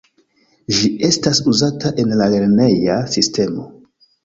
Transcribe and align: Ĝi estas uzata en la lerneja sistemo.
Ĝi 0.77 0.89
estas 1.07 1.43
uzata 1.51 1.93
en 2.05 2.17
la 2.23 2.31
lerneja 2.33 2.99
sistemo. 3.19 3.71